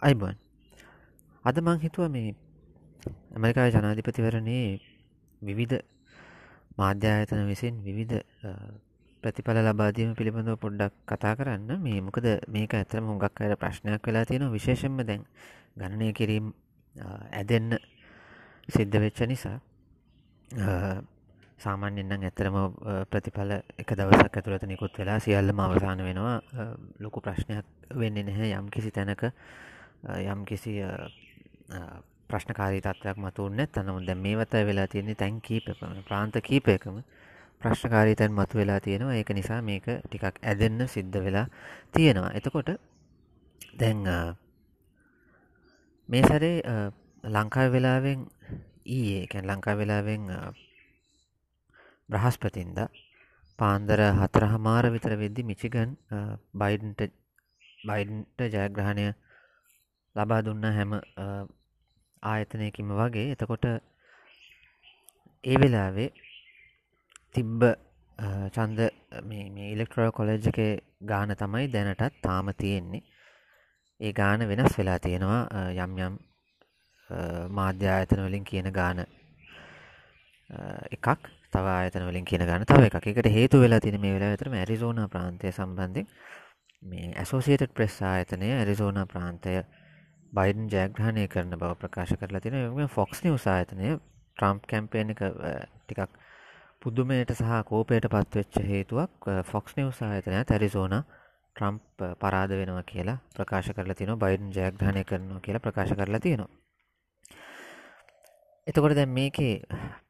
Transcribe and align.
අයිබන්. 0.00 0.36
අද 1.44 1.56
මං 1.58 1.78
හිතුව 1.80 2.10
මේ 2.10 2.34
ඇමරිකාය 3.34 3.70
ජනාධිපතිවරණයේ 3.70 4.80
විවිධ 5.42 5.80
මාධ්‍යායතන 6.76 7.46
විසින් 7.46 7.80
විවිධ 7.80 8.20
ප්‍රතිඵල 9.22 9.58
ලබාදීම 9.58 10.12
පිළිබඳව 10.12 10.58
පොඩ්ඩක් 10.58 10.92
කතා 11.06 11.34
කරන්න. 11.34 11.80
මේ 11.80 12.00
මොකද 12.00 12.26
මේක 12.48 12.74
ඇතරම 12.74 13.06
හොඟක් 13.06 13.40
අයට 13.40 13.56
ප්‍රශ්නයක් 13.56 14.02
වෙලා 14.02 14.24
තියෙන 14.24 14.52
විශේෂෙන්ම 14.52 15.00
දැන් 15.00 15.24
ගණනය 15.76 16.12
කිරීම් 16.12 16.52
ඇදෙන්න 17.32 17.78
සිද්ධ 18.68 18.96
වෙච්ච 18.96 19.20
නිසා 19.24 19.58
සාමාන්‍යෙන්න්නම් 21.56 22.22
ඇතරම 22.22 22.56
ප්‍රතිඵල 23.08 23.50
එක 23.80 23.88
දවසක් 23.90 24.34
ඇතුළත 24.34 24.66
නිකුත් 24.68 24.92
වෙලා 24.98 25.18
සියල්ලම 25.20 25.56
අවසාන 25.56 26.04
වෙනවා. 26.04 26.40
ලොකු 27.00 27.20
ප්‍රශ්නයක් 27.20 27.64
වෙන්න 27.94 28.20
නැහැ 28.20 28.52
යම් 28.58 28.68
කිසි 28.68 28.90
තැනක. 28.90 29.24
යම් 30.04 30.44
කිසි 30.44 30.82
ප්‍රශ්නකාරී 32.28 32.82
තත්වයක් 32.82 33.18
මතුවන්න 33.18 33.68
තනමු 33.68 34.00
දැ 34.06 34.16
මේ 34.16 34.36
වත 34.36 34.66
වෙලා 34.66 34.86
තියෙන්නේ 34.86 35.14
තැන් 35.14 35.40
කීප 35.40 35.70
ප්‍රාන්ත 36.08 36.36
කීපයකම 36.42 37.00
ප්‍රශ්නකාරී 37.62 38.16
තැන් 38.16 38.32
මතු 38.32 38.58
වෙලා 38.58 38.80
තියෙනවා. 38.80 39.14
ඒක 39.14 39.30
නිසා 39.30 39.60
මේක 39.62 39.86
ටිකක් 40.02 40.38
ඇදෙන්න 40.42 40.88
සිද්ධ 40.88 41.18
වෙලා 41.24 41.46
තියෙනවා. 41.92 42.30
එතකොට 42.34 42.70
දැන් 43.78 44.04
මේ 46.08 46.22
සැරේ 46.22 46.62
ලංකාව 47.24 47.72
වෙලාවෙන් 47.72 48.20
ඊයේ 48.86 49.26
කැන් 49.26 49.46
ලංකා 49.46 49.74
වෙලාවෙන් 49.74 50.22
බ්‍රහස්පතින්ද 52.08 52.78
පාන්දර 53.58 54.00
හතර 54.14 54.44
හමාර 54.52 54.90
විතර 54.94 55.14
වෙද්දි 55.18 55.42
මිචිගන් 55.42 55.96
බයිඩන්ට 56.54 57.00
බයිඩන්ට 57.82 58.40
ජයග්‍රහණය 58.54 59.06
ලබා 60.16 60.40
දුන්න 60.42 60.64
හැම 60.70 60.92
ආයතනයකින්ම 62.22 62.92
වගේ. 62.92 63.32
එතකොට 63.32 63.66
ඒ 65.44 65.56
වෙලාවේ 65.56 66.08
තිබ්බ 67.34 67.62
චන්ද 68.52 68.80
මේ 69.24 69.72
ඉලෙක්ට්‍රෝ 69.72 70.10
කොලෙජ් 70.12 70.48
එක 70.48 70.60
ගාන 71.02 71.34
තමයි 71.34 71.66
දැනටත් 71.68 72.22
තාම 72.22 72.48
තියෙන්නේ. 72.54 73.02
ඒ 74.00 74.12
ගාන 74.12 74.48
වෙනස් 74.48 74.78
වෙලා 74.78 74.98
තියෙනවා. 75.00 75.42
යම් 75.76 75.98
යම් 76.00 76.18
මාධ්‍ය 77.50 77.88
ආයතන 77.88 78.22
වලින් 78.22 78.44
කියන 78.44 78.72
ගාන 78.72 79.04
එකක් 80.90 81.06
තව 81.50 81.66
ආයතන 81.68 82.06
වලින් 82.06 82.24
කියන 82.24 82.42
ගන්න 82.42 82.64
තව 82.64 82.88
එකක්. 82.88 83.06
එකට 83.06 83.30
හේතු 83.30 83.60
වෙලා 83.60 83.80
තියෙන 83.80 84.00
මේ 84.00 84.14
වෙලාව 84.14 84.32
විතර 84.32 84.50
ඇරිසෝනා 84.54 85.08
ප්‍රාන්තය 85.08 85.52
සම්බන්ධයෙන් 85.52 86.08
මේ 86.82 87.12
ඇසෝසියේටඩ් 87.14 87.74
ප්‍රෙස් 87.74 88.02
ආයතනය 88.04 88.52
ඇරිසෝනා 88.54 89.06
ප්‍රාන්තය 89.06 89.60
බයිඩන් 90.36 90.68
ජයග්‍රහණය 90.68 91.26
කරන 91.28 91.54
බව 91.54 91.72
ප්‍රකාශ 91.76 92.14
කරලා 92.16 92.40
තින 92.40 92.88
ෆොක්ස් 92.90 93.22
නිවස් 93.24 93.46
ආයතනය 93.48 93.92
ට්‍රම්ප් 94.36 94.66
කැම්පේන 94.66 95.12
එක 95.14 95.22
ටිකක් 95.82 96.16
පුද්දුමයට 96.82 97.32
සහ 97.32 97.62
කෝපයට 97.64 98.08
පත්වෙච්ච 98.08 98.60
හේතුවක් 98.64 99.30
ෆොක්ස් 99.44 99.76
නිවස් 99.76 100.02
ආයතනය 100.02 100.42
තැරිසෝන 100.44 100.96
ට්‍රම්ප් 101.56 102.04
පරාද 102.20 102.50
වෙනවා 102.52 102.84
කියලා 102.84 103.18
ප්‍රකාශ 103.32 103.72
කරලා 103.72 103.96
තින 103.96 104.12
බයිඩන් 104.18 104.52
ජයග්‍රහණය 104.52 105.04
කරනවා 105.04 105.40
කියලා 105.40 105.62
ප්‍රකාශ 105.62 105.94
කරලා 105.94 106.20
තියෙනවා. 106.20 106.50
එතකොට 108.66 108.96
දැන් 108.98 109.12
මේකේ 109.12 109.54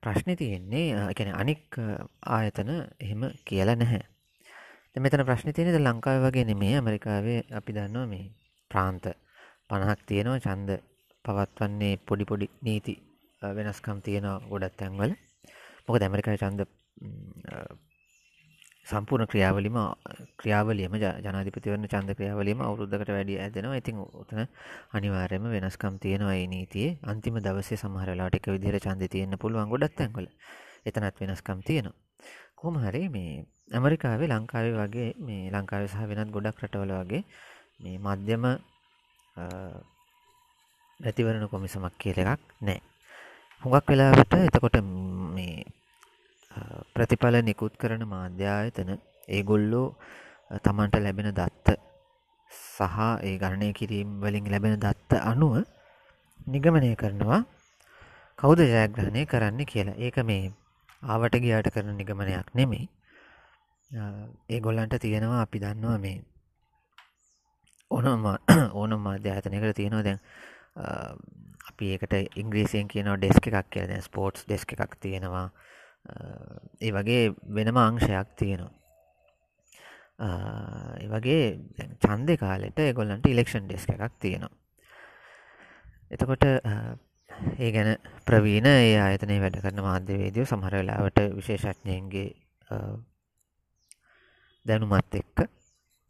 ප්‍රශ්න 0.01 0.33
තියෙන්නේ 0.35 0.87
එකන 1.07 1.33
අනික් 1.35 1.79
ආයතන 2.31 2.71
එහෙම 3.01 3.23
කියලා 3.45 3.77
නැහැ. 3.77 4.03
මෙතන 4.97 5.23
ප්‍රශ්න 5.25 5.53
තියෙනද 5.53 5.79
ලංකාව 5.79 6.25
වගේ 6.25 6.45
නෙමේ 6.47 6.75
ඇමරිකාවේ 6.75 7.41
අපි 7.53 7.77
දන්නවා 7.77 8.07
මේ 8.09 8.27
ප්‍රාන්ත 8.71 9.07
පණහක් 9.71 10.01
තියෙනවා 10.11 10.45
චන්ද 10.47 10.71
පවත්වන්නේ 11.25 11.95
පොඩි 12.09 12.25
පොඩි 12.31 12.47
නීති 12.67 12.95
වෙනස්කම් 13.43 13.99
තියෙනවා 14.07 14.39
ගොඩත් 14.51 14.77
තැන්වල. 14.81 15.13
මොක 15.87 16.01
දැමරිකායි 16.03 16.43
චන්ද 16.45 16.61
සම්පූර්ණ 18.87 19.29
ක්‍රියාවලිම 19.33 19.77
ක්‍රියාවලියම 20.41 20.93
ජනාධිපතිවරන 21.25 21.89
චන්ද 21.93 22.15
ක්‍රියාවලීම 22.19 22.61
අවුරුද්ධකට 22.67 23.11
වැඩිය 23.11 23.39
ඇදෙනවා. 23.45 23.81
ඉතින් 23.83 23.99
උතන 24.23 24.41
අනිවාර්යම 24.97 25.51
වෙනස්කම් 25.55 25.99
තියෙනවා 26.05 26.37
ඒ 26.41 26.47
නීතියේ. 26.55 26.99
අන්තිම 27.03 27.41
දවසේ 27.47 27.81
සමහරලාට 27.83 28.39
එක 28.39 28.47
විදිහර 28.55 28.79
චන්ද 28.87 29.11
තියෙන්න්න 29.15 29.41
පුළුවන් 29.43 29.73
ගොඩත් 29.73 29.97
තැන්වල. 29.99 30.29
එතනත් 30.89 31.21
වෙනස්කම් 31.21 31.67
තියෙනවා. 31.69 31.99
කොම 32.61 32.79
හරි 32.85 33.03
මේ 33.17 33.45
ඇමරිකාවේ 33.73 34.31
ලංකාවේ 34.31 34.75
වගේ 34.79 35.11
මේ 35.27 35.51
ලංකාව 35.55 35.91
සහ 35.91 36.07
වෙනත් 36.11 36.31
ගොඩක් 36.37 36.63
රටවල 36.65 36.93
වගේ 37.01 37.23
මේ 37.83 37.99
මධ්‍යම 38.07 38.45
නැතිවරණ 41.01 41.49
කොමිසමක් 41.49 41.95
කියල 42.01 42.19
එකක් 42.23 42.41
නෑ. 42.61 42.81
හුඟක් 43.63 43.89
වෙලාවට 43.91 44.33
එතකොට 44.39 44.77
මේ 45.37 45.65
ප්‍රතිඵල 46.95 47.37
නිකුත් 47.43 47.75
කරන 47.77 48.03
මාධ්‍යායතන 48.09 48.91
ඒගොල්ලෝ 49.29 49.89
තමන්ට 50.65 51.03
ලැබෙන 51.05 51.31
දත්ත 51.33 51.77
සහ 52.51 52.99
ඒ 53.23 53.37
ගණනය 53.43 53.73
කිරීම් 53.73 54.21
වලින් 54.23 54.47
ලැබෙන 54.53 54.79
දත්ත 54.79 55.21
අනුව 55.33 55.55
නිගමනය 56.47 56.95
කරනවා. 56.95 57.43
කෞද 58.39 58.59
ජයග්‍රහණය 58.61 59.23
කරන්න 59.27 59.61
කියලා. 59.65 59.97
ඒක 59.97 60.17
මේ 60.25 60.53
ආවට 61.03 61.37
ගියාට 61.45 61.69
කරන 61.75 61.93
නිගමනයක් 61.97 62.49
නෙමෙයි. 62.55 62.89
ඒ 64.51 64.61
ගොල්ලන්ට 64.61 64.97
තියෙනවා 65.01 65.43
අපි 65.43 65.59
දන්නවා 65.59 65.99
මේ 65.99 66.25
ඕනම 67.91 68.27
ඕනම් 68.81 69.01
මාධ්‍යාතනයකට 69.01 69.77
තියෙනවා. 69.77 70.05
දැන් 70.05 70.21
අපි 71.69 71.93
ඒකට 71.95 72.15
ඉංග්‍රීසියෙන් 72.37 72.89
කියනවා 72.89 73.19
ඩෙස්ක 73.19 73.49
එකක් 73.51 73.71
කිය 73.71 73.87
දැන් 73.89 74.03
ස්පෝට්ස් 74.03 74.47
ඩෙස්ක 74.47 74.77
එකක් 74.77 74.99
තියෙනවා. 75.01 75.47
ඒ 76.81 76.93
වගේ 76.93 77.23
වෙනම 77.55 77.77
අංශයක් 77.79 78.37
තියෙනවා. 78.37 78.73
ඒ 80.99 81.09
වගේ 81.09 81.43
චන්දය 82.03 82.37
කාලෙට 82.37 82.79
එගොල්ලන්ට 82.81 83.27
ඉලෙක්ෂන් 83.27 83.69
ඩෙස්ක 83.69 83.97
එකක් 83.97 84.21
තියෙනවා. 84.21 84.55
එතකොට 86.11 86.45
ඒ 87.59 87.71
ගැන 87.73 87.91
ප්‍රවීණ 88.25 88.71
ඒ 88.71 88.95
ආයතනය 89.01 89.41
වැඩ 89.43 89.61
කරන 89.61 89.83
මාධ්‍යවේදියෝ 89.85 90.47
සමහර 90.47 90.79
වෙලාවට 90.81 91.21
විශේෂඥයන්ගේ 91.37 92.29
දැනුමත් 94.67 95.21
එක්ක 95.21 95.47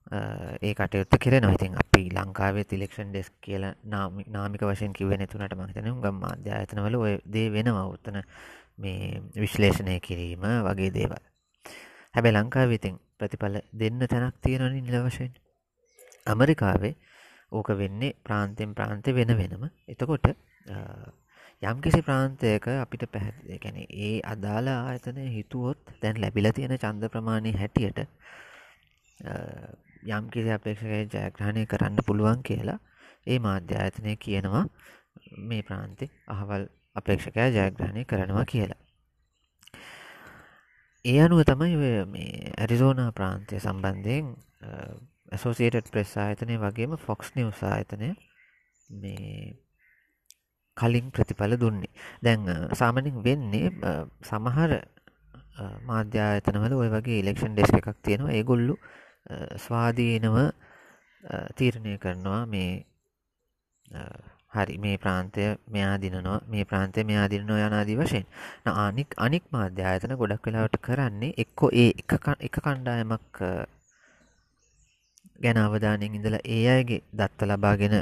ඒ 0.07 0.75
කටයුත්ත 0.75 1.19
කෙරෙනවා. 1.21 1.55
ඉතින් 1.55 1.75
අපි 1.75 2.03
ලංකාවේ 2.11 2.65
තිලෙක්ෂන් 2.65 3.11
ඩෙස් 3.11 3.31
කියල 3.41 3.65
නාමික 3.87 4.63
වශයෙන් 4.63 4.93
කිවෙන 4.93 5.27
තුනට 5.27 5.55
මහිතන 5.55 5.89
ගම් 5.97 6.21
මාධ්‍යායතනවල 6.21 6.95
ඔය 6.97 7.15
දේ 7.27 7.49
වෙනවා. 7.51 7.87
උත්තන 7.89 8.23
මේ 8.79 9.23
විශ්ලේෂණය 9.37 9.99
කිරීම 10.01 10.47
වගේ 10.65 10.93
දේවල්. 10.93 11.23
හැබැ 12.15 12.33
ලංකා 12.33 12.69
විතින් 12.69 13.01
ප්‍රතිඵල 13.19 13.59
දෙන්න 13.75 14.07
තැනක් 14.07 14.37
තියෙනනි 14.41 14.81
නිල 14.81 15.03
වශයෙන්. 15.03 15.33
ඇමරිකාවේ 16.27 16.95
ඕක 17.53 17.69
වෙන්නේ 17.79 18.17
ප්‍රාන්තෙන් 18.23 18.75
ප්‍රාන්තය 18.75 19.15
වෙන 19.15 19.33
වෙනම. 19.37 19.65
එතකොට 19.89 20.27
යම් 21.63 21.81
කිසි 21.81 22.01
ප්‍රාන්තයක 22.03 22.69
අපිට 22.75 23.03
පැහැදිලි 23.11 23.59
ගැන 23.59 23.77
ඒ 23.81 24.21
අදාළ 24.25 24.69
ආයතනය 24.69 25.27
හිතුවොත් 25.33 25.79
දැන් 26.03 26.21
ලැබිල 26.21 26.51
තියෙන 26.53 26.77
චන්ද 26.77 27.11
ප්‍රමාණය 27.11 27.53
හැටියට 27.55 28.01
යම් 30.03 30.31
කිසි 30.31 30.51
අපේක්ෂකය 30.51 31.01
ජයග්‍රහණය 31.07 31.67
කරන්න 31.67 32.07
පුළුවන් 32.07 32.43
කියලා 32.43 32.79
ඒ 33.27 33.39
මාධ්‍යායතනය 33.39 34.17
කියනවා. 34.17 34.65
මේ 35.39 35.63
ප්‍රාන්තෙ 35.63 36.11
අහවල් 36.29 36.67
අපේක්ෂකයා 36.97 37.49
ජයග්‍රහණය 37.51 38.05
කරනවා 38.05 38.45
කියලා. 38.45 38.81
ඒ 41.05 41.19
අනුව 41.25 41.45
තමයි 41.49 41.77
මේ 42.15 42.53
ඇරිසෝනා 42.59 43.11
ප්‍රාන්තය 43.13 43.61
සම්බන්ධයෙන් 43.61 44.33
ඇසෝසිේටඩ් 45.33 45.91
ප්‍රෙස් 45.93 46.17
ආයතනය 46.23 46.57
වගේම 46.63 46.97
ෆොක්ස් 46.99 47.33
නිවස් 47.37 47.63
ආයතනය 47.65 48.11
මේ 49.03 49.55
කලින් 50.77 51.11
ප්‍රතිඵල 51.11 51.57
දුන්නේ. 51.63 51.93
දැන් 52.25 52.47
සාමනින් 52.81 53.19
වෙන්නේ 53.25 53.71
සමහර 54.31 54.77
මාධ්‍යායතනවල 55.91 56.77
ඔය 56.79 56.91
වගේ 56.95 57.21
ඉලෙක්ෂන් 57.23 57.57
ඩෙස් 57.57 57.75
එකක් 57.79 57.89
තියෙනවා. 58.03 58.37
ඒගොල්ලු 58.39 58.75
ස්වාධීනව 59.59 60.37
තීරණය 61.57 61.99
කරනවා 61.99 62.43
මේ 62.47 62.71
හරි 64.55 64.77
මේ 64.79 64.97
ප්‍රාන්තය 64.99 65.47
මෙයා 65.69 65.95
දිනනවා 65.99 66.41
මේ 66.49 66.65
ප්‍රාන්තය 66.65 67.05
මෙයා 67.05 67.29
දිනනවා 67.29 67.67
යනාදී 67.67 67.97
වශයෙන්. 67.97 68.27
අනික් 68.67 69.17
අනික් 69.19 69.45
මාධ්‍යායතන 69.51 70.17
ගොඩක් 70.17 70.47
වෙලාවට 70.47 70.77
කරන්නේ 70.81 71.35
එක්කො 71.37 71.71
ඒ 71.75 71.91
එක 71.99 72.13
කණ්ඩායමක් 72.57 73.43
ගැන 75.43 75.59
අවධානයෙන් 75.59 76.15
ඉඳලා 76.15 76.47
ඒ 76.47 76.63
අයගේ 76.69 77.03
දත්ත 77.13 77.41
ලබාගෙන 77.45 77.97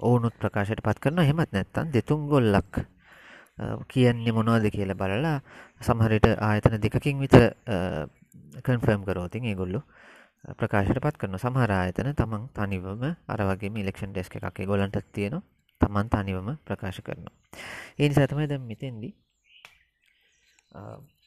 ඔවුනුත් 0.00 0.34
ප්‍රකාශයට 0.38 0.82
පත් 0.82 0.98
කරන 0.98 1.22
හෙමත් 1.22 1.52
නැත්තන් 1.52 1.92
දෙතුන් 1.92 2.26
ගොල්ලක් 2.28 2.80
කියන්නේ 3.88 4.32
මොනවද 4.32 4.70
කියලා 4.72 4.96
බලලා 4.96 5.36
සමහරට 5.80 6.26
ආයතන 6.40 6.80
දෙකකින් 6.80 7.20
විතර 7.20 7.44
කන්ෆර්ම් 8.60 9.04
කරෝතින් 9.04 9.44
ඒගොල්ලු 9.44 9.80
ප්‍රකාශයට 10.54 11.00
පත් 11.00 11.16
කරන 11.16 11.36
සමහර 11.36 11.72
ආයතන 11.72 12.12
තමන් 12.14 12.44
තනිවම 12.50 13.02
අර 13.04 13.40
වගේ 13.46 13.72
ඉලෙක්ෂන් 13.76 14.12
ඩෙස්ක 14.12 14.36
එකක් 14.38 14.60
ගොලන්ට 14.64 15.00
තියෙන 15.12 15.40
තමන් 15.80 16.08
තනිවම 16.08 16.48
ප්‍රකාශ 16.60 17.00
කරනවා. 17.00 17.34
ඒ 17.98 18.08
නිසා 18.08 18.26
තමයි 18.26 18.48
දැන් 18.48 18.64
මෙතෙන්දී 18.64 19.12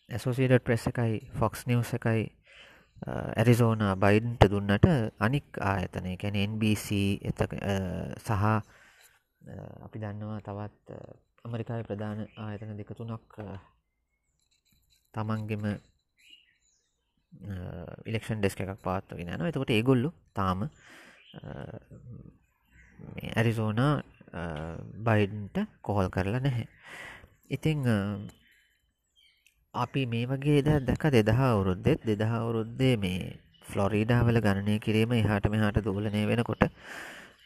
ඇසෝසිේට 0.09 0.63
ප්‍රෙස් 0.63 0.87
එකයි 0.87 1.19
ෆොක්ස් 1.33 1.67
නිවස් 1.67 1.93
එකයි 1.93 2.23
ඇරිසෝන 3.35 3.83
බයිඩන්ට 3.97 4.47
දුන්නට 4.47 4.87
අනික් 5.19 5.59
ආයතන 5.61 6.07
කැන 6.17 6.39
NBC 6.45 6.87
එත 7.21 7.39
සහ 8.19 8.31
අපි 9.83 9.97
දන්නවා 9.99 10.41
තවත් 10.41 10.99
ඇමරිකායි 11.43 11.83
ප්‍රධාන 11.83 12.27
ආයතන 12.39 12.77
දෙක 12.77 12.93
තුනක් 12.93 13.41
තමන්ගෙම 15.13 15.65
ඉලෙක්ෂන් 18.05 18.39
ඩෙස්ක 18.39 18.61
එකක් 18.61 18.81
පාත්වගෙන 18.81 19.33
න 19.33 19.45
එතකොට 19.45 19.71
ඒගොල්ලු 19.71 20.13
තාම 20.33 20.69
ඇරිසෝනා 23.31 23.93
බයිඩන්ට 24.99 25.57
කොහොල් 25.81 26.09
කරලා 26.09 26.39
නැහැ. 26.39 26.67
ඉතිං 27.49 27.79
අපි 29.73 30.05
මේ 30.07 30.25
වගේ 30.27 30.61
ද 30.61 30.79
දැක 30.81 31.03
දෙදහා 31.11 31.49
අවුරුද්දෙත්. 31.49 31.99
දෙදහා 32.03 32.39
අවුරුද්දේ 32.39 32.95
මේ 32.97 33.39
ෆ්ලොරීඩාවල 33.65 34.39
ගණනය 34.39 34.79
කිරීම 34.79 35.13
එහාට 35.13 35.45
මෙහාට 35.47 35.81
දූලනය 35.81 36.23
වෙනකොට 36.25 36.63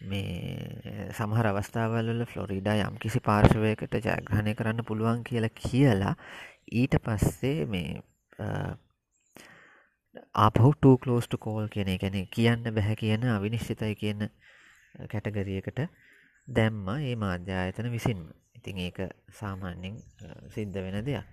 මේ 0.02 1.12
සමහර 1.12 1.46
අවස්ථාවල්ල 1.48 2.26
ෆ්ලොරිඩා 2.26 2.78
යම් 2.82 2.98
කිසි 2.98 3.20
පාර්ශවයකට 3.22 3.96
ජයග්‍රහණය 4.00 4.54
කරන්න 4.54 4.86
පුළුවන් 4.86 5.24
කියලා 5.24 5.56
කියලා 5.58 6.14
ඊට 6.74 7.00
පස්සේ 7.00 7.66
මේ 7.68 8.02
ආපහු 10.38 10.72
ටූකලෝස්ට 10.74 11.38
කෝල් 11.40 11.68
කියන 11.70 11.92
ගැන 11.98 12.18
කියන්න 12.30 12.70
බැහැ 12.72 12.96
කියන 12.96 13.26
අවිනිශ්චිතයි 13.30 13.96
කියන 13.96 14.30
කැටගරියකට 15.06 15.82
දැම්ම 16.48 16.88
ඒ 16.92 17.16
මාධ්‍යායතන 17.18 17.92
විසින්ම. 17.92 18.24
ඉතින් 18.58 18.78
ඒක 18.80 19.00
සාමාන්‍යෙන් 19.32 20.00
සිද්ධ 20.50 20.80
වෙන 20.80 21.06
දෙයක්. 21.06 21.30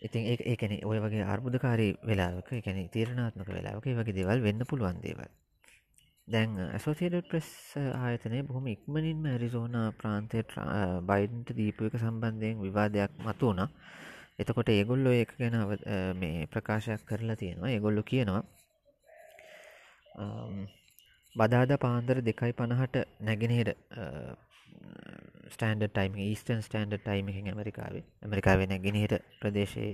ඉතින් 0.00 0.22
ඒකන 0.44 0.72
ඔය 0.84 0.98
වගේ 1.00 1.24
අර්බුදකාරී 1.26 1.92
වෙලාක 2.04 2.52
එකැන 2.54 2.88
තීරණාත්මක 2.88 3.48
වෙලාවක 3.50 3.86
වගේ 3.92 4.14
දෙවල් 4.14 4.42
වෙන්න 4.42 4.66
පුළුවන් 4.66 5.00
දේවල්. 5.02 5.30
දැන් 6.28 6.52
ඇසෝසිේඩ 6.64 7.26
ප්‍රෙස් 7.28 7.48
ආයතනය 7.76 8.42
බොහොම 8.44 8.66
ඉක්මනින්ම 8.66 9.24
ඇරිසෝන 9.26 9.76
ප්‍රාන්තය 9.98 10.44
බයිඩන්ට 11.04 11.50
දීපු 11.56 11.88
එක 11.88 11.98
සම්බන්ධයෙන් 11.98 12.62
විවාදයක් 12.62 13.18
මතු 13.20 13.48
වුණ 13.48 13.68
එතකොට 14.40 14.68
ඒගොල්ලො 14.70 15.10
එක 15.14 15.32
ගැන 15.36 15.56
මේ 16.16 16.46
ප්‍රකාශයක් 16.46 17.06
කරලා 17.06 17.36
තියෙනවා. 17.36 17.70
ඒගොල්ලු 17.70 18.02
කියනවා 18.04 18.42
බදාද 21.36 21.72
පාන්දර 21.78 22.16
දෙකයි 22.22 22.52
පණහට 22.52 22.96
නැගෙනහිට 23.20 23.70
ස්ටන්ඩ 25.50 25.86
ටයිම 25.88 26.14
ඊස්ටන් 26.20 26.62
ස්ටන්ඩ 26.62 26.98
ටයිමකින් 26.98 27.48
ඇමරිකාවේ 27.48 28.04
ඇමරිකාවේ 28.22 28.66
නැගෙනහිට 28.66 29.14
ප්‍රදේශයේ 29.40 29.92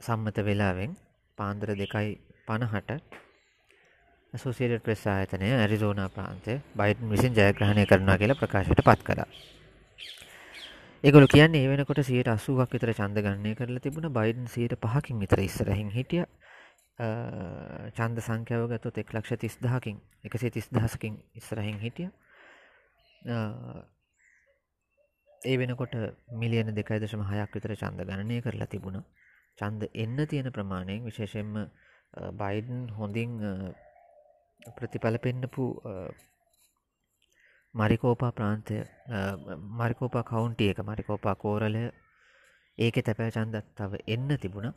සම්මත 0.00 0.44
වෙලාවෙන් 0.44 0.96
පාන්දර 1.38 1.74
දෙකයි 1.74 2.10
පණහට 2.46 2.90
සෝසියට 4.32 4.82
ප්‍රෙස් 4.82 5.06
ආයතනය 5.08 5.52
ඇරිසෝන 5.54 6.00
ප්‍රාන්තය 6.10 6.58
බයිටන් 6.74 7.10
විසින් 7.10 7.32
ජයග්‍රහණය 7.34 7.86
කරනවා 7.86 8.18
කියලා 8.18 8.36
ප්‍රකාශයට 8.36 8.84
පත් 8.84 9.02
කර 9.02 9.24
ඒගොල 11.04 11.26
කියන්නේ 11.26 11.62
ඒ 11.62 11.68
වෙනකොට 11.70 12.00
සියට 12.02 12.28
අසුවක් 12.28 12.72
විතර 12.72 12.90
චන්ද 12.92 13.22
ගන්නය 13.22 13.52
කරලා 13.54 13.80
තිබුණ. 13.80 14.10
බයිඩන් 14.10 14.48
සයට 14.48 14.74
පහකින් 14.76 15.20
විතර 15.20 15.40
ඉස්සරහින් 15.40 15.90
හිටිය. 15.90 16.24
චන්ද 17.94 18.18
සංඛ්‍යාව 18.20 18.66
ගතොත් 18.72 18.98
එක් 18.98 19.12
ලක්ෂ 19.14 19.38
තිස්දහකින් 19.38 20.00
එකසේ 20.24 20.50
තිස් 20.50 20.66
දහසකින් 20.70 21.20
ඉස්සරහින් 21.34 21.78
හිටිය. 21.78 22.08
ඒ 25.42 25.56
වෙනකොට 25.56 25.94
මිලියන 26.34 26.74
දෙකයි 26.74 26.98
දශම 26.98 27.22
හයක් 27.24 27.54
විතර 27.54 27.76
චන්ද 27.76 28.02
ගණනය 28.02 28.40
කරලා 28.42 28.66
තිබුණ. 28.68 29.04
චන්ද 29.58 29.90
එන්න 29.96 30.26
තියෙන 30.26 30.52
ප්‍රමාණයෙන් 30.52 31.04
විශේෂෙන්ම 31.04 31.54
බයිඩන් 32.34 32.82
හොඳින් 32.92 33.38
ප්‍රතිඵල 34.74 35.18
පෙන්න්නපු 35.20 35.70
මරිකෝපා 37.78 38.32
ප්‍රාන්තය 38.32 38.76
මරිකෝපා 39.78 40.24
කවුන්ටිය 40.24 40.70
එක 40.72 40.80
මරිකෝපා 40.82 41.34
කෝරලය 41.36 41.84
ඒක 42.78 42.96
තැපෑ 43.06 43.30
චන්දත් 43.30 43.66
තව 43.74 44.02
එන්න 44.06 44.30
තිබුණ. 44.38 44.68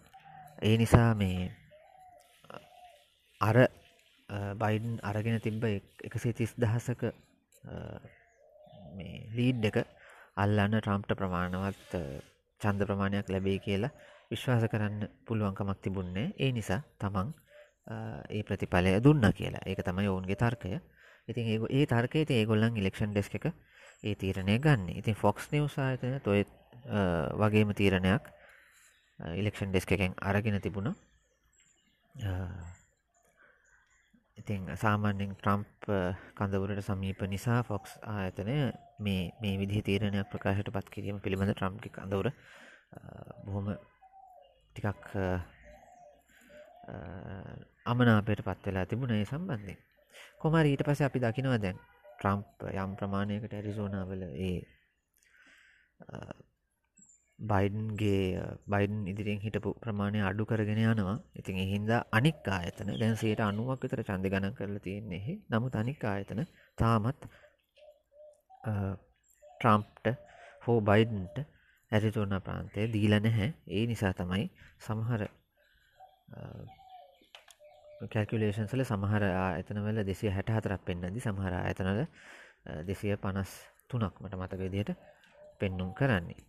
ඒ 0.62 0.76
නිසා 0.78 1.10
මේ 1.16 1.52
අර 3.42 3.58
බයිඩන් 4.56 5.00
අරගෙන 5.04 5.40
තිබ්බ 5.40 5.64
එකසේ 6.08 6.34
තිස් 6.34 6.54
දහසක 6.56 7.04
මේ 8.96 9.16
ලීඩ් 9.36 9.66
එක 9.66 9.78
අල්ලන්න 10.38 10.78
ට්‍රම්ප්ට 10.78 11.18
ප්‍රමාණවත් 11.20 11.92
චන්ද 12.62 12.88
ප්‍රමාණයක් 12.88 13.30
ලැබේ 13.30 13.60
කියලා 13.60 13.96
විශ්වාස 14.32 14.66
කරන්න 14.74 15.10
පුළුවන්කමක් 15.28 15.82
තිබුන්නේ 15.82 16.28
ඒ 16.38 16.52
නිසා 16.52 16.82
තමන් 17.00 17.34
ඒ 18.30 18.44
ප්‍රතිඵලය 18.44 18.98
දුන්න 19.00 19.26
කියලා. 19.34 19.66
ඒක 19.66 19.82
තමයි 19.82 20.08
ඔවුන්ගේ 20.08 20.36
තර්කය. 20.36 20.80
ඉතින් 21.28 21.46
ඒ 21.48 21.60
ඒ 21.72 21.86
තර්කයේ 21.86 22.26
ඒගොල්ලන් 22.38 22.78
ඉලෙක්ෂන් 22.78 23.14
ඩෙස්ක 23.14 23.38
එක 23.40 23.46
ඒ 24.04 24.16
තීරණය 24.16 24.58
ගන්න. 24.60 24.90
ඉතින් 24.98 25.16
ෆොක්ස් 25.16 25.50
නිවසායතන 25.52 26.20
තොය 26.26 26.44
වගේම 27.38 27.74
තීරණයක් 27.78 28.30
ඉලෙක්ෂන් 29.38 29.72
ඩෙස්ක 29.72 29.92
එකෙන් 29.92 30.16
අරගෙන 30.22 30.62
තිබුණ. 30.62 30.94
ඉතින් 34.38 34.66
සාමාන්‍යෙන් 34.76 35.36
ට්‍රම්ප් 35.36 35.92
කඳවරට 36.36 36.84
සමීප 36.84 37.22
නිසා 37.30 37.62
ෆොක්ස් 37.64 38.00
ආයතනය 38.04 38.58
මේ 39.00 39.30
මේ 39.42 39.60
විදි 39.62 39.84
තීරණයක් 39.84 40.32
ප්‍රකාශයට 40.34 40.74
පත් 40.74 40.90
කිරීම 40.90 41.22
පිළිබඳ 41.22 41.54
ට්‍රම්පි 41.54 41.94
කඳවර 41.94 42.32
බොහොම 43.46 43.70
ටිකක් 44.74 45.16
අමනාපයට 47.86 48.46
පත්වෙලා 48.48 48.90
තිබුණ. 48.90 49.14
ඒ 49.14 49.26
සම්බන්ධය 49.26 49.78
කොමර 50.40 50.66
ඊට 50.66 50.86
පස 50.88 51.02
අපි 51.02 51.20
දකිනවා 51.20 51.60
දැන් 51.60 51.82
ට්‍රම්ප් 52.14 52.70
යම් 52.76 52.96
ප්‍රමාණයකට 53.00 53.54
ඇරිසෝනාවල 53.54 54.24
ඒ 54.28 54.56
බයිඩන්ගේ 57.40 58.26
බයිඩන් 58.68 59.06
ඉදිරියෙන් 59.12 59.42
හිටපු 59.46 59.72
ප්‍රමාණය 59.84 60.20
අඩු 60.30 60.44
කරගෙන 60.46 60.82
යනවා. 60.84 61.16
ඉතින් 61.36 61.58
එහින්දා 61.58 62.02
අනික් 62.12 62.50
ආයතන 62.50 62.92
දැන් 62.96 63.16
සයට 63.18 63.42
අනුවක් 63.42 63.82
විතර 63.84 64.04
චන්ද 64.04 64.34
ගණන් 64.34 64.58
කරලා 64.58 64.84
තියෙන්නේ. 64.88 65.38
නමුත් 65.50 65.76
අනික් 65.76 66.04
ආයතන 66.06 66.44
තාමත් 66.78 67.22
ට්‍රම්ප්ට 68.64 70.06
හෝ 70.66 70.78
බයිඩන්ට 70.82 71.38
ඇරිතෝන 71.92 72.38
ප්‍රාන්තය 72.46 72.88
දීල 72.94 73.18
නැහැ. 73.18 73.50
ඒ 73.70 73.84
නිසා 73.86 74.14
තමයි 74.14 74.46
සමහර 74.80 75.22
කැල්කුලේෂන්සල 78.10 78.84
සමහර 78.84 79.24
ආයතනවල 79.30 80.02
දෙසිය 80.06 80.32
හැට 80.34 80.50
හතරක් 80.50 80.86
පෙන්න්නදි 80.86 81.22
සමහර 81.22 81.54
ආයතනල 81.62 82.00
දෙසිය 82.90 83.16
පනස් 83.18 83.52
තුනක් 83.90 84.22
මට 84.22 84.40
මතක 84.40 84.62
විදියට 84.62 84.92
පෙන්නුම් 85.60 85.94
කරන්නේ. 85.94 86.40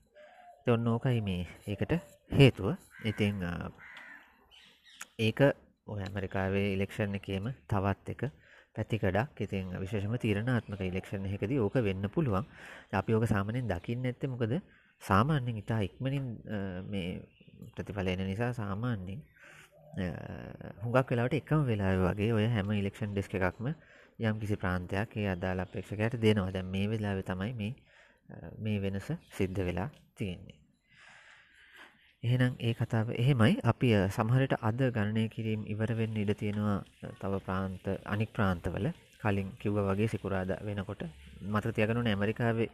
ඔන්න 0.66 0.86
ඕකයි 0.88 1.20
මේ 1.20 1.46
ඒකට 1.66 1.92
හේතුව. 2.30 2.76
ඉතිං 3.04 3.42
ඒක 5.18 5.40
ඔය 5.86 6.00
ඇමරිකාවේ 6.06 6.72
ඉලෙක්ෂණ 6.76 7.18
එකේම 7.18 7.50
තවත් 7.68 8.14
එක 8.14 8.22
පැතිකඩක්. 8.74 9.40
ඉතින් 9.46 9.74
විශේෂම 9.82 10.14
තීරණාත්මක 10.24 10.80
ඉලෙක්ෂණ 10.88 11.26
එකදී 11.28 11.60
ඕක 11.60 11.76
වෙන්න 11.88 12.08
පුළුවන්. 12.14 12.46
අපි 12.92 13.14
ඕක 13.14 13.26
සාමනෙන් 13.28 13.68
දකින්න 13.68 14.06
ඇත්ත 14.08 14.24
මොකද? 14.30 14.56
සාමාන්‍යෙන් 15.02 15.56
ඉතා 15.62 15.80
ඉක්මනින් 15.88 16.26
මේ 16.88 17.20
ප්‍රතිඵලයන 17.74 18.24
නිසා 18.30 18.52
සාමාන්‍යෙන් 18.52 19.20
හුඟක් 19.92 21.10
වෙලාට 21.10 21.34
එකම 21.34 21.66
වෙලා 21.66 21.92
වගේ 21.98 22.32
ඔය 22.32 22.46
හැම 22.48 22.72
ඉලෙක්ෂන් 22.72 23.12
ඩෙස්ක 23.12 23.34
එකක්ම 23.40 23.68
යම් 24.20 24.40
කිසි 24.40 24.56
ප්‍රාන්තයක් 24.56 25.16
ඒ 25.16 25.28
අදාලා 25.28 25.66
අපේක්ෂකයට 25.68 26.16
දෙනවා. 26.18 26.50
දැන් 26.50 26.66
මේ 26.66 26.88
වෙලාව 26.88 27.22
තමයි 27.22 27.52
මේ 27.54 27.72
මේ 28.58 28.80
වෙනස 28.80 29.12
සිද්ධ 29.30 29.60
වෙලා 29.60 29.88
තියෙන්නේ. 30.16 30.58
එහෙනම් 32.22 32.54
ඒ 32.60 32.74
කතාව 32.74 33.14
එහෙමයි. 33.14 33.54
අපි 33.64 33.88
සමහරට 34.10 34.54
අද 34.60 34.80
ගණනය 34.90 35.28
කිරීම 35.28 35.62
ඉවරවෙන්න 35.66 36.16
ඉඩ 36.16 36.32
තියෙනවා 36.36 36.78
තව 37.20 37.32
ප්‍රාන්ත 37.46 37.84
අනික් 38.06 38.30
ප්‍රාන්තවල. 38.32 38.86
කලින් 39.20 39.48
කිව්ව 39.58 39.78
වගේ 39.86 40.08
සිකුරාද 40.08 40.50
වෙනකොට 40.60 41.02
මත 41.44 41.64
තියගනු 41.70 42.00
ඇමරිකාවේ 42.04 42.70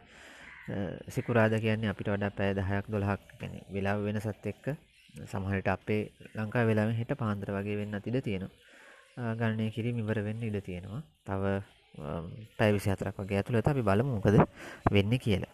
සිකුරාද 1.09 1.53
කියන්නේ 1.59 1.89
අපිට 1.89 2.09
වඩා 2.09 2.31
පෑ 2.31 2.53
දහයක් 2.55 2.85
දොළහක් 2.87 3.21
ගැන 3.39 3.53
වෙලා 3.69 3.97
වෙනසත් 3.99 4.47
එක්ක 4.51 4.65
සමහට 5.31 5.67
අපේ 5.67 6.01
ලංකා 6.35 6.63
වෙලාම 6.69 6.91
හිට 6.99 7.13
පාන්දර 7.21 7.51
වගේ 7.57 7.79
වෙන්න 7.81 8.01
තිඩ 8.05 8.19
තියෙනවා. 8.27 8.53
ගණනය 9.39 9.69
කිරීම 9.75 10.01
ඉවර 10.03 10.19
වෙන්න 10.27 10.43
ඉඩ 10.43 10.59
තියෙනවා. 10.67 11.01
තව 11.27 11.43
පැවිසි 12.57 12.93
හතරක් 12.93 13.17
වගේ 13.21 13.39
ඇතුළ 13.39 13.61
අපි 13.63 13.87
බලමු 13.89 14.11
මොකද 14.17 14.37
වෙන්න 14.95 15.13
කියලා. 15.25 15.53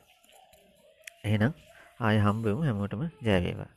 එහෙනම් 1.23 1.53
ආය 1.99 2.17
හම්බවමු 2.25 2.67
හැමෝටම. 2.67 3.03
ජයවේවා 3.23 3.71